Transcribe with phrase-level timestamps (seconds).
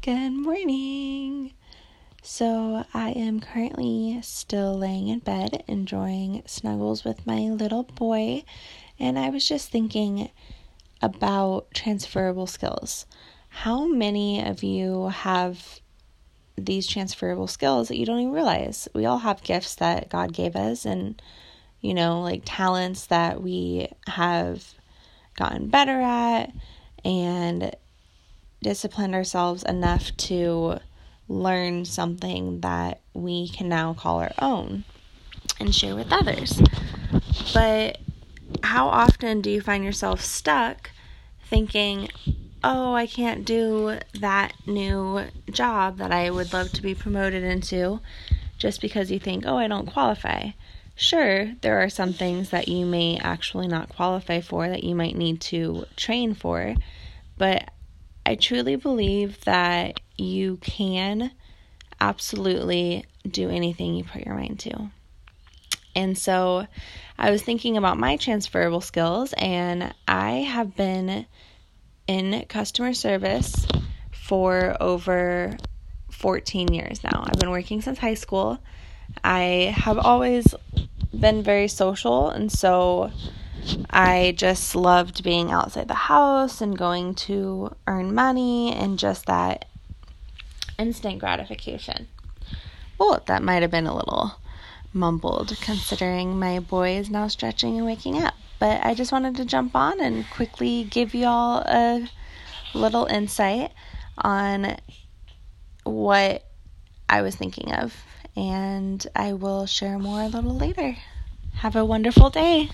[0.00, 1.54] Good morning.
[2.22, 8.44] So, I am currently still laying in bed enjoying snuggles with my little boy,
[9.00, 10.30] and I was just thinking
[11.02, 13.06] about transferable skills.
[13.48, 15.80] How many of you have
[16.56, 18.86] these transferable skills that you don't even realize?
[18.94, 21.20] We all have gifts that God gave us, and
[21.80, 24.74] you know, like talents that we have
[25.34, 26.52] gotten better at
[27.04, 27.74] and
[28.62, 30.78] disciplined ourselves enough to
[31.28, 34.84] learn something that we can now call our own
[35.60, 36.60] and share with others.
[37.52, 37.98] But
[38.62, 40.90] how often do you find yourself stuck
[41.48, 42.08] thinking,
[42.64, 48.00] oh, I can't do that new job that I would love to be promoted into
[48.56, 50.50] just because you think, oh, I don't qualify?
[50.96, 55.16] Sure, there are some things that you may actually not qualify for that you might
[55.16, 56.74] need to train for,
[57.36, 57.70] but
[58.28, 61.30] I truly believe that you can
[61.98, 64.90] absolutely do anything you put your mind to.
[65.96, 66.66] And so
[67.18, 71.24] I was thinking about my transferable skills, and I have been
[72.06, 73.66] in customer service
[74.12, 75.56] for over
[76.10, 77.24] 14 years now.
[77.24, 78.58] I've been working since high school.
[79.24, 80.54] I have always
[81.18, 83.10] been very social, and so
[83.90, 89.66] I just loved being outside the house and going to earn money and just that
[90.78, 92.08] instant gratification.
[92.98, 94.32] Well, that might have been a little
[94.92, 98.34] mumbled considering my boy is now stretching and waking up.
[98.58, 102.08] But I just wanted to jump on and quickly give you all a
[102.74, 103.72] little insight
[104.16, 104.76] on
[105.84, 106.44] what
[107.08, 107.94] I was thinking of
[108.36, 110.96] and I will share more a little later.
[111.54, 112.70] Have a wonderful day.